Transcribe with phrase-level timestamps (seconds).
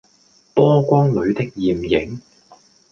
[0.55, 2.19] 波光裡的艷影